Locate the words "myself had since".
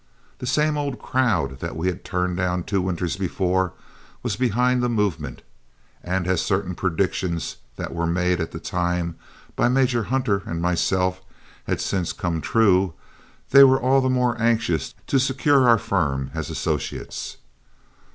10.59-12.13